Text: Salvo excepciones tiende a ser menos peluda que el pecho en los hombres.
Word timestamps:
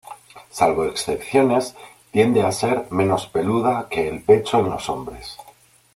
Salvo 0.49 0.85
excepciones 0.85 1.75
tiende 2.09 2.41
a 2.41 2.51
ser 2.51 2.87
menos 2.89 3.27
peluda 3.27 3.87
que 3.87 4.07
el 4.09 4.23
pecho 4.23 4.57
en 4.57 4.71
los 4.71 4.89
hombres. 4.89 5.37